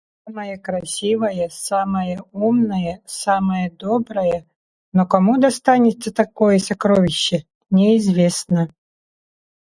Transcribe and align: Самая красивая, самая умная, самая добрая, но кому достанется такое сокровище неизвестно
Самая 0.25 0.57
красивая, 0.57 1.47
самая 1.51 2.23
умная, 2.31 3.03
самая 3.05 3.69
добрая, 3.69 4.47
но 4.93 5.05
кому 5.05 5.39
достанется 5.39 6.11
такое 6.11 6.57
сокровище 6.57 7.45
неизвестно 7.69 8.73